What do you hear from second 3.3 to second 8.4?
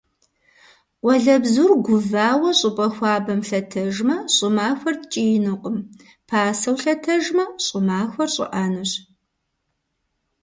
лъэтэжмэ, щӏымахуэр ткӏиинукъым, пасэу лъэтэжмэ, щӏымахуэр